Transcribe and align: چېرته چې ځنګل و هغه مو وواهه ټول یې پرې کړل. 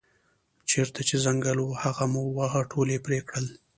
چېرته 0.69 0.99
چې 1.07 1.15
ځنګل 1.25 1.57
و 1.61 1.67
هغه 1.83 2.05
مو 2.11 2.21
وواهه 2.27 2.61
ټول 2.71 2.87
یې 2.93 2.99
پرې 3.05 3.19
کړل. 3.29 3.47